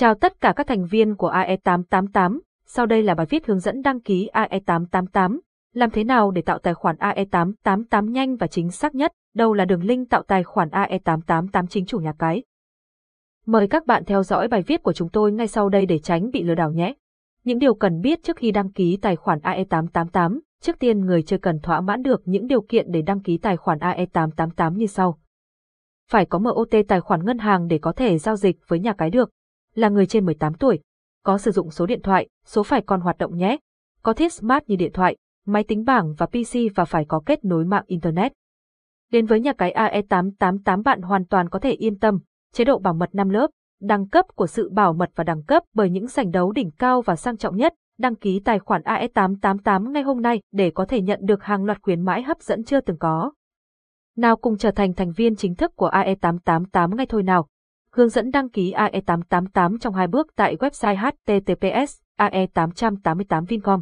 Chào 0.00 0.14
tất 0.14 0.40
cả 0.40 0.52
các 0.56 0.66
thành 0.66 0.86
viên 0.86 1.16
của 1.16 1.30
AE888, 1.30 2.38
sau 2.66 2.86
đây 2.86 3.02
là 3.02 3.14
bài 3.14 3.26
viết 3.30 3.46
hướng 3.46 3.58
dẫn 3.58 3.82
đăng 3.82 4.00
ký 4.00 4.28
AE888. 4.32 5.38
Làm 5.74 5.90
thế 5.90 6.04
nào 6.04 6.30
để 6.30 6.42
tạo 6.42 6.58
tài 6.58 6.74
khoản 6.74 6.96
AE888 6.96 8.10
nhanh 8.10 8.36
và 8.36 8.46
chính 8.46 8.70
xác 8.70 8.94
nhất? 8.94 9.12
Đâu 9.34 9.54
là 9.54 9.64
đường 9.64 9.84
link 9.84 10.10
tạo 10.10 10.22
tài 10.22 10.44
khoản 10.44 10.68
AE888 10.68 11.66
chính 11.66 11.86
chủ 11.86 11.98
nhà 11.98 12.12
cái? 12.18 12.42
Mời 13.46 13.68
các 13.68 13.86
bạn 13.86 14.04
theo 14.04 14.22
dõi 14.22 14.48
bài 14.48 14.62
viết 14.62 14.82
của 14.82 14.92
chúng 14.92 15.08
tôi 15.08 15.32
ngay 15.32 15.46
sau 15.46 15.68
đây 15.68 15.86
để 15.86 15.98
tránh 15.98 16.30
bị 16.30 16.42
lừa 16.42 16.54
đảo 16.54 16.72
nhé. 16.72 16.94
Những 17.44 17.58
điều 17.58 17.74
cần 17.74 18.00
biết 18.00 18.22
trước 18.22 18.36
khi 18.36 18.50
đăng 18.50 18.72
ký 18.72 18.98
tài 19.02 19.16
khoản 19.16 19.38
AE888, 19.38 20.38
trước 20.60 20.78
tiên 20.78 21.00
người 21.00 21.22
chơi 21.22 21.38
cần 21.38 21.60
thỏa 21.60 21.80
mãn 21.80 22.02
được 22.02 22.22
những 22.24 22.46
điều 22.46 22.60
kiện 22.60 22.92
để 22.92 23.02
đăng 23.02 23.22
ký 23.22 23.38
tài 23.38 23.56
khoản 23.56 23.78
AE888 23.78 24.74
như 24.74 24.86
sau. 24.86 25.18
Phải 26.10 26.26
có 26.26 26.38
MOT 26.38 26.74
tài 26.88 27.00
khoản 27.00 27.24
ngân 27.24 27.38
hàng 27.38 27.68
để 27.68 27.78
có 27.78 27.92
thể 27.92 28.18
giao 28.18 28.36
dịch 28.36 28.56
với 28.68 28.80
nhà 28.80 28.92
cái 28.92 29.10
được 29.10 29.30
là 29.80 29.88
người 29.88 30.06
trên 30.06 30.24
18 30.24 30.54
tuổi, 30.54 30.80
có 31.24 31.38
sử 31.38 31.50
dụng 31.50 31.70
số 31.70 31.86
điện 31.86 32.02
thoại, 32.02 32.28
số 32.44 32.62
phải 32.62 32.82
còn 32.82 33.00
hoạt 33.00 33.18
động 33.18 33.36
nhé, 33.36 33.56
có 34.02 34.12
thiết 34.12 34.32
smart 34.32 34.64
như 34.66 34.76
điện 34.76 34.92
thoại, 34.92 35.16
máy 35.46 35.64
tính 35.64 35.84
bảng 35.84 36.14
và 36.18 36.26
PC 36.26 36.74
và 36.74 36.84
phải 36.84 37.04
có 37.04 37.22
kết 37.26 37.44
nối 37.44 37.64
mạng 37.64 37.84
Internet. 37.86 38.32
Đến 39.12 39.26
với 39.26 39.40
nhà 39.40 39.52
cái 39.52 39.72
AE888 39.72 40.82
bạn 40.82 41.02
hoàn 41.02 41.24
toàn 41.26 41.48
có 41.48 41.58
thể 41.58 41.70
yên 41.70 41.98
tâm, 41.98 42.18
chế 42.52 42.64
độ 42.64 42.78
bảo 42.78 42.94
mật 42.94 43.14
5 43.14 43.28
lớp, 43.28 43.50
đẳng 43.80 44.08
cấp 44.08 44.26
của 44.34 44.46
sự 44.46 44.70
bảo 44.70 44.92
mật 44.92 45.10
và 45.14 45.24
đẳng 45.24 45.42
cấp 45.42 45.62
bởi 45.74 45.90
những 45.90 46.08
sảnh 46.08 46.30
đấu 46.30 46.52
đỉnh 46.52 46.70
cao 46.70 47.02
và 47.02 47.16
sang 47.16 47.36
trọng 47.36 47.56
nhất, 47.56 47.74
đăng 47.98 48.16
ký 48.16 48.40
tài 48.44 48.58
khoản 48.58 48.82
AE888 48.82 49.90
ngay 49.90 50.02
hôm 50.02 50.22
nay 50.22 50.40
để 50.52 50.70
có 50.70 50.84
thể 50.84 51.02
nhận 51.02 51.20
được 51.22 51.42
hàng 51.42 51.64
loạt 51.64 51.82
khuyến 51.82 52.00
mãi 52.00 52.22
hấp 52.22 52.42
dẫn 52.42 52.64
chưa 52.64 52.80
từng 52.80 52.98
có. 52.98 53.32
Nào 54.16 54.36
cùng 54.36 54.58
trở 54.58 54.70
thành 54.70 54.94
thành 54.94 55.12
viên 55.12 55.36
chính 55.36 55.54
thức 55.54 55.76
của 55.76 55.90
AE888 55.90 56.96
ngay 56.96 57.06
thôi 57.06 57.22
nào. 57.22 57.46
Hướng 57.96 58.08
dẫn 58.08 58.30
đăng 58.30 58.48
ký 58.48 58.72
AE888 58.72 59.78
trong 59.78 59.94
hai 59.94 60.06
bước 60.06 60.26
tại 60.36 60.56
website 60.56 60.96
https 60.96 62.00
ae888vincom. 62.18 63.80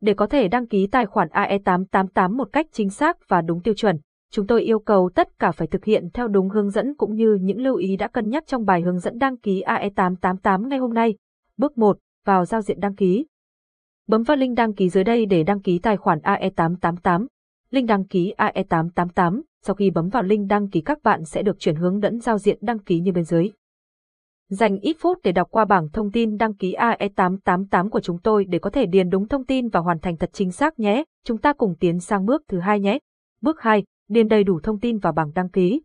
Để 0.00 0.14
có 0.14 0.26
thể 0.26 0.48
đăng 0.48 0.66
ký 0.66 0.86
tài 0.86 1.06
khoản 1.06 1.28
AE888 1.28 2.36
một 2.36 2.48
cách 2.52 2.66
chính 2.72 2.90
xác 2.90 3.28
và 3.28 3.40
đúng 3.40 3.62
tiêu 3.62 3.74
chuẩn, 3.74 3.96
chúng 4.30 4.46
tôi 4.46 4.62
yêu 4.62 4.78
cầu 4.78 5.10
tất 5.14 5.38
cả 5.38 5.52
phải 5.52 5.66
thực 5.66 5.84
hiện 5.84 6.08
theo 6.14 6.28
đúng 6.28 6.48
hướng 6.48 6.70
dẫn 6.70 6.94
cũng 6.94 7.14
như 7.14 7.38
những 7.40 7.60
lưu 7.60 7.76
ý 7.76 7.96
đã 7.96 8.08
cân 8.08 8.30
nhắc 8.30 8.46
trong 8.46 8.64
bài 8.64 8.80
hướng 8.80 8.98
dẫn 8.98 9.18
đăng 9.18 9.36
ký 9.36 9.62
AE888 9.62 10.68
ngày 10.68 10.78
hôm 10.78 10.94
nay. 10.94 11.14
Bước 11.56 11.78
1. 11.78 11.98
Vào 12.24 12.44
giao 12.44 12.62
diện 12.62 12.80
đăng 12.80 12.96
ký. 12.96 13.26
Bấm 14.06 14.22
vào 14.22 14.36
link 14.36 14.56
đăng 14.56 14.74
ký 14.74 14.88
dưới 14.88 15.04
đây 15.04 15.26
để 15.26 15.42
đăng 15.42 15.60
ký 15.60 15.78
tài 15.78 15.96
khoản 15.96 16.18
AE888. 16.18 17.26
Link 17.70 17.88
đăng 17.88 18.04
ký 18.04 18.34
AE888 18.38 19.42
sau 19.66 19.74
khi 19.74 19.90
bấm 19.90 20.08
vào 20.08 20.22
link 20.22 20.48
đăng 20.48 20.68
ký 20.68 20.80
các 20.80 21.02
bạn 21.02 21.24
sẽ 21.24 21.42
được 21.42 21.58
chuyển 21.58 21.76
hướng 21.76 22.00
dẫn 22.00 22.20
giao 22.20 22.38
diện 22.38 22.58
đăng 22.60 22.78
ký 22.78 23.00
như 23.00 23.12
bên 23.12 23.24
dưới. 23.24 23.50
Dành 24.48 24.78
ít 24.78 24.96
phút 25.00 25.18
để 25.22 25.32
đọc 25.32 25.48
qua 25.50 25.64
bảng 25.64 25.88
thông 25.88 26.10
tin 26.10 26.36
đăng 26.36 26.54
ký 26.54 26.74
AE888 26.74 27.88
của 27.88 28.00
chúng 28.00 28.18
tôi 28.18 28.44
để 28.44 28.58
có 28.58 28.70
thể 28.70 28.86
điền 28.86 29.10
đúng 29.10 29.28
thông 29.28 29.44
tin 29.44 29.68
và 29.68 29.80
hoàn 29.80 29.98
thành 29.98 30.16
thật 30.16 30.30
chính 30.32 30.52
xác 30.52 30.78
nhé. 30.78 31.04
Chúng 31.24 31.38
ta 31.38 31.52
cùng 31.52 31.74
tiến 31.80 32.00
sang 32.00 32.26
bước 32.26 32.42
thứ 32.48 32.58
hai 32.60 32.80
nhé. 32.80 32.98
Bước 33.40 33.60
2, 33.60 33.84
điền 34.08 34.28
đầy 34.28 34.44
đủ 34.44 34.60
thông 34.62 34.80
tin 34.80 34.98
vào 34.98 35.12
bảng 35.12 35.32
đăng 35.34 35.48
ký. 35.48 35.82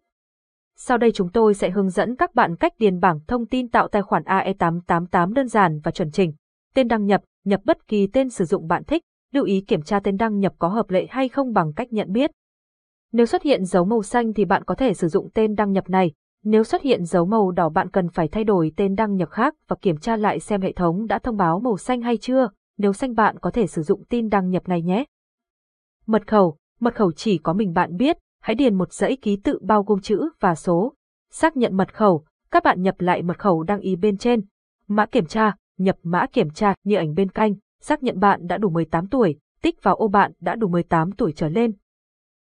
Sau 0.75 0.97
đây 0.97 1.11
chúng 1.11 1.29
tôi 1.31 1.53
sẽ 1.53 1.69
hướng 1.69 1.89
dẫn 1.89 2.15
các 2.15 2.35
bạn 2.35 2.55
cách 2.55 2.73
điền 2.79 2.99
bảng 2.99 3.19
thông 3.27 3.45
tin 3.45 3.69
tạo 3.69 3.87
tài 3.87 4.01
khoản 4.01 4.23
AE888 4.23 5.33
đơn 5.33 5.47
giản 5.47 5.79
và 5.83 5.91
chuẩn 5.91 6.11
chỉnh. 6.11 6.33
Tên 6.75 6.87
đăng 6.87 7.05
nhập, 7.05 7.21
nhập 7.45 7.61
bất 7.65 7.87
kỳ 7.87 8.07
tên 8.07 8.29
sử 8.29 8.45
dụng 8.45 8.67
bạn 8.67 8.83
thích, 8.83 9.03
lưu 9.33 9.45
ý 9.45 9.61
kiểm 9.67 9.81
tra 9.81 9.99
tên 9.99 10.17
đăng 10.17 10.39
nhập 10.39 10.53
có 10.59 10.67
hợp 10.67 10.89
lệ 10.89 11.07
hay 11.09 11.29
không 11.29 11.53
bằng 11.53 11.73
cách 11.73 11.93
nhận 11.93 12.11
biết. 12.11 12.31
Nếu 13.11 13.25
xuất 13.25 13.43
hiện 13.43 13.65
dấu 13.65 13.85
màu 13.85 14.03
xanh 14.03 14.33
thì 14.33 14.45
bạn 14.45 14.63
có 14.63 14.75
thể 14.75 14.93
sử 14.93 15.07
dụng 15.07 15.29
tên 15.33 15.55
đăng 15.55 15.71
nhập 15.71 15.89
này, 15.89 16.11
nếu 16.43 16.63
xuất 16.63 16.81
hiện 16.81 17.05
dấu 17.05 17.25
màu 17.25 17.51
đỏ 17.51 17.69
bạn 17.69 17.89
cần 17.89 18.09
phải 18.09 18.27
thay 18.27 18.43
đổi 18.43 18.71
tên 18.77 18.95
đăng 18.95 19.15
nhập 19.15 19.29
khác 19.29 19.55
và 19.67 19.75
kiểm 19.81 19.97
tra 19.97 20.17
lại 20.17 20.39
xem 20.39 20.61
hệ 20.61 20.71
thống 20.71 21.07
đã 21.07 21.19
thông 21.19 21.37
báo 21.37 21.59
màu 21.59 21.77
xanh 21.77 22.01
hay 22.01 22.17
chưa, 22.17 22.49
nếu 22.77 22.93
xanh 22.93 23.15
bạn 23.15 23.39
có 23.39 23.51
thể 23.51 23.67
sử 23.67 23.81
dụng 23.81 24.03
tin 24.09 24.29
đăng 24.29 24.49
nhập 24.49 24.67
này 24.67 24.81
nhé. 24.81 25.05
Mật 26.05 26.27
khẩu, 26.27 26.57
mật 26.79 26.95
khẩu 26.95 27.11
chỉ 27.11 27.37
có 27.37 27.53
mình 27.53 27.73
bạn 27.73 27.97
biết, 27.97 28.17
hãy 28.41 28.55
điền 28.55 28.75
một 28.75 28.93
dãy 28.93 29.17
ký 29.21 29.37
tự 29.43 29.59
bao 29.61 29.83
gồm 29.83 30.01
chữ 30.01 30.29
và 30.39 30.55
số. 30.55 30.93
Xác 31.31 31.57
nhận 31.57 31.77
mật 31.77 31.93
khẩu, 31.93 32.23
các 32.51 32.63
bạn 32.63 32.81
nhập 32.81 32.95
lại 32.99 33.21
mật 33.21 33.39
khẩu 33.39 33.63
đăng 33.63 33.79
ý 33.79 33.95
bên 33.95 34.17
trên. 34.17 34.41
Mã 34.87 35.05
kiểm 35.05 35.25
tra, 35.25 35.55
nhập 35.77 35.97
mã 36.03 36.25
kiểm 36.33 36.49
tra. 36.49 36.73
Như 36.83 36.95
ảnh 36.95 37.13
bên 37.13 37.29
cạnh, 37.29 37.53
xác 37.81 38.03
nhận 38.03 38.19
bạn 38.19 38.47
đã 38.47 38.57
đủ 38.57 38.69
18 38.69 39.07
tuổi, 39.07 39.39
tích 39.61 39.83
vào 39.83 39.95
ô 39.95 40.07
bạn 40.07 40.31
đã 40.39 40.55
đủ 40.55 40.67
18 40.67 41.11
tuổi 41.11 41.33
trở 41.35 41.49
lên, 41.49 41.71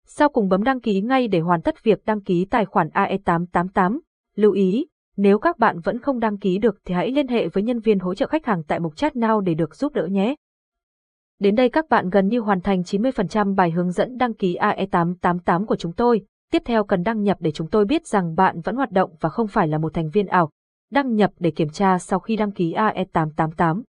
sau 0.06 0.28
cùng 0.28 0.48
bấm 0.48 0.62
đăng 0.62 0.80
ký 0.80 1.00
ngay 1.00 1.28
để 1.28 1.40
hoàn 1.40 1.62
tất 1.62 1.84
việc 1.84 2.04
đăng 2.06 2.20
ký 2.20 2.44
tài 2.44 2.64
khoản 2.64 2.88
AE888. 2.88 3.98
Lưu 4.36 4.52
ý, 4.52 4.86
nếu 5.16 5.38
các 5.38 5.58
bạn 5.58 5.80
vẫn 5.80 5.98
không 5.98 6.20
đăng 6.20 6.38
ký 6.38 6.58
được 6.58 6.78
thì 6.84 6.94
hãy 6.94 7.10
liên 7.10 7.28
hệ 7.28 7.48
với 7.48 7.62
nhân 7.62 7.80
viên 7.80 7.98
hỗ 7.98 8.14
trợ 8.14 8.26
khách 8.26 8.46
hàng 8.46 8.62
tại 8.62 8.80
mục 8.80 8.96
chat 8.96 9.14
now 9.14 9.40
để 9.40 9.54
được 9.54 9.74
giúp 9.74 9.92
đỡ 9.92 10.06
nhé. 10.06 10.34
Đến 11.38 11.54
đây 11.54 11.68
các 11.68 11.88
bạn 11.88 12.10
gần 12.10 12.28
như 12.28 12.40
hoàn 12.40 12.60
thành 12.60 12.80
90% 12.80 13.54
bài 13.54 13.70
hướng 13.70 13.90
dẫn 13.90 14.16
đăng 14.16 14.34
ký 14.34 14.56
AE888 14.56 15.66
của 15.66 15.76
chúng 15.76 15.92
tôi. 15.92 16.24
Tiếp 16.52 16.62
theo 16.64 16.84
cần 16.84 17.02
đăng 17.02 17.22
nhập 17.22 17.36
để 17.40 17.50
chúng 17.50 17.70
tôi 17.70 17.84
biết 17.84 18.06
rằng 18.06 18.34
bạn 18.34 18.60
vẫn 18.60 18.76
hoạt 18.76 18.90
động 18.90 19.10
và 19.20 19.28
không 19.28 19.48
phải 19.48 19.68
là 19.68 19.78
một 19.78 19.94
thành 19.94 20.10
viên 20.10 20.26
ảo. 20.26 20.50
Đăng 20.92 21.14
nhập 21.14 21.30
để 21.38 21.50
kiểm 21.50 21.68
tra 21.68 21.98
sau 21.98 22.18
khi 22.18 22.36
đăng 22.36 22.52
ký 22.52 22.74
AE888. 22.74 23.82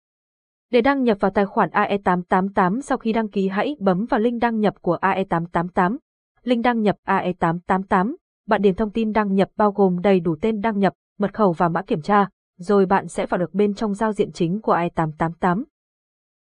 Để 0.71 0.81
đăng 0.81 1.03
nhập 1.03 1.17
vào 1.21 1.31
tài 1.31 1.47
khoản 1.47 1.71
AE888 1.71 2.81
sau 2.81 2.99
khi 2.99 3.13
đăng 3.13 3.29
ký 3.29 3.49
hãy 3.49 3.77
bấm 3.81 4.05
vào 4.05 4.21
link 4.21 4.41
đăng 4.41 4.61
nhập 4.61 4.75
của 4.83 4.99
AE888 5.03 5.97
link 6.45 6.65
đăng 6.65 6.81
nhập 6.81 6.97
AE888, 7.07 8.15
bạn 8.47 8.63
điền 8.63 8.75
thông 8.75 8.91
tin 8.91 9.13
đăng 9.13 9.35
nhập 9.35 9.49
bao 9.57 9.73
gồm 9.73 10.01
đầy 10.01 10.21
đủ 10.21 10.37
tên 10.41 10.61
đăng 10.61 10.79
nhập, 10.79 10.93
mật 11.19 11.35
khẩu 11.35 11.53
và 11.53 11.69
mã 11.69 11.83
kiểm 11.83 12.03
tra, 12.03 12.29
rồi 12.59 12.87
bạn 12.87 13.09
sẽ 13.09 13.27
vào 13.27 13.39
được 13.39 13.55
bên 13.55 13.75
trong 13.75 13.95
giao 13.95 14.13
diện 14.13 14.33
chính 14.33 14.61
của 14.61 14.75
AE888. 14.75 15.65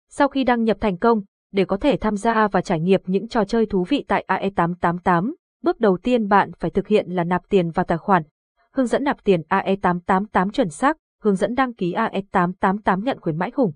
Sau 0.08 0.28
khi 0.28 0.44
đăng 0.44 0.64
nhập 0.64 0.76
thành 0.80 0.96
công, 0.96 1.20
để 1.52 1.64
có 1.64 1.76
thể 1.76 1.96
tham 1.96 2.16
gia 2.16 2.48
và 2.48 2.60
trải 2.60 2.80
nghiệm 2.80 3.00
những 3.06 3.28
trò 3.28 3.44
chơi 3.44 3.66
thú 3.66 3.84
vị 3.88 4.04
tại 4.08 4.24
AE888, 4.28 5.32
bước 5.62 5.80
đầu 5.80 5.98
tiên 6.02 6.28
bạn 6.28 6.50
phải 6.58 6.70
thực 6.70 6.86
hiện 6.86 7.10
là 7.10 7.24
nạp 7.24 7.48
tiền 7.48 7.70
vào 7.70 7.84
tài 7.84 7.98
khoản. 7.98 8.22
Hướng 8.72 8.86
dẫn 8.86 9.04
nạp 9.04 9.24
tiền 9.24 9.42
AE888 9.48 10.50
chuẩn 10.50 10.68
xác, 10.68 10.96
hướng 11.22 11.36
dẫn 11.36 11.54
đăng 11.54 11.74
ký 11.74 11.94
AE888 11.94 13.02
nhận 13.02 13.20
khuyến 13.20 13.36
mãi 13.36 13.50
khủng. 13.50 13.72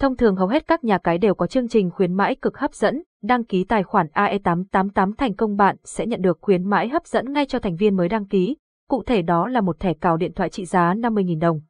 Thông 0.00 0.16
thường 0.16 0.36
hầu 0.36 0.48
hết 0.48 0.66
các 0.66 0.84
nhà 0.84 0.98
cái 0.98 1.18
đều 1.18 1.34
có 1.34 1.46
chương 1.46 1.68
trình 1.68 1.90
khuyến 1.90 2.14
mãi 2.14 2.36
cực 2.42 2.58
hấp 2.58 2.74
dẫn, 2.74 3.02
đăng 3.22 3.44
ký 3.44 3.64
tài 3.64 3.82
khoản 3.82 4.06
AE888 4.06 5.12
thành 5.18 5.34
công 5.34 5.56
bạn 5.56 5.76
sẽ 5.84 6.06
nhận 6.06 6.22
được 6.22 6.38
khuyến 6.40 6.70
mãi 6.70 6.88
hấp 6.88 7.06
dẫn 7.06 7.32
ngay 7.32 7.46
cho 7.46 7.58
thành 7.58 7.76
viên 7.76 7.96
mới 7.96 8.08
đăng 8.08 8.26
ký, 8.26 8.56
cụ 8.88 9.02
thể 9.06 9.22
đó 9.22 9.48
là 9.48 9.60
một 9.60 9.80
thẻ 9.80 9.94
cào 9.94 10.16
điện 10.16 10.32
thoại 10.32 10.48
trị 10.48 10.64
giá 10.64 10.94
50.000 10.94 11.40
đồng. 11.40 11.60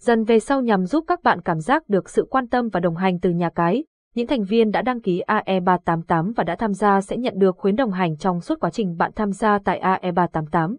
Dần 0.00 0.24
về 0.24 0.40
sau 0.40 0.60
nhằm 0.60 0.86
giúp 0.86 1.04
các 1.06 1.22
bạn 1.22 1.40
cảm 1.42 1.60
giác 1.60 1.88
được 1.88 2.10
sự 2.10 2.26
quan 2.30 2.48
tâm 2.48 2.68
và 2.68 2.80
đồng 2.80 2.96
hành 2.96 3.20
từ 3.20 3.30
nhà 3.30 3.50
cái, 3.50 3.84
những 4.14 4.26
thành 4.26 4.44
viên 4.44 4.70
đã 4.70 4.82
đăng 4.82 5.00
ký 5.00 5.22
AE388 5.26 6.32
và 6.36 6.44
đã 6.44 6.56
tham 6.56 6.74
gia 6.74 7.00
sẽ 7.00 7.16
nhận 7.16 7.34
được 7.36 7.56
khuyến 7.58 7.76
đồng 7.76 7.92
hành 7.92 8.16
trong 8.16 8.40
suốt 8.40 8.60
quá 8.60 8.70
trình 8.70 8.96
bạn 8.96 9.12
tham 9.16 9.32
gia 9.32 9.58
tại 9.64 9.80
AE388. 9.80 10.76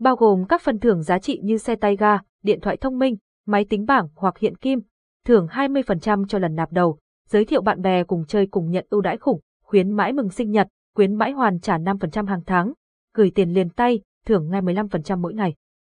Bao 0.00 0.16
gồm 0.16 0.44
các 0.48 0.62
phần 0.62 0.78
thưởng 0.78 1.02
giá 1.02 1.18
trị 1.18 1.40
như 1.42 1.58
xe 1.58 1.74
tay 1.76 1.96
ga, 1.96 2.18
điện 2.42 2.60
thoại 2.60 2.76
thông 2.76 2.98
minh, 2.98 3.16
máy 3.46 3.64
tính 3.64 3.86
bảng 3.86 4.08
hoặc 4.14 4.38
hiện 4.38 4.56
kim, 4.56 4.80
thưởng 5.26 5.46
20% 5.46 6.26
cho 6.26 6.38
lần 6.38 6.54
nạp 6.54 6.72
đầu, 6.72 6.98
giới 7.32 7.44
thiệu 7.44 7.62
bạn 7.62 7.82
bè 7.82 8.04
cùng 8.04 8.24
chơi 8.28 8.46
cùng 8.46 8.70
nhận 8.70 8.86
ưu 8.90 9.00
đãi 9.00 9.16
khủng, 9.16 9.40
khuyến 9.62 9.90
mãi 9.90 10.12
mừng 10.12 10.30
sinh 10.30 10.50
nhật, 10.50 10.68
khuyến 10.94 11.14
mãi 11.14 11.32
hoàn 11.32 11.60
trả 11.60 11.78
5% 11.78 12.26
hàng 12.26 12.40
tháng, 12.46 12.72
gửi 13.14 13.32
tiền 13.34 13.50
liền 13.50 13.70
tay, 13.70 14.00
thưởng 14.26 14.50
ngay 14.50 14.62
15% 14.62 15.18
mỗi 15.18 15.34
ngày. 15.34 15.54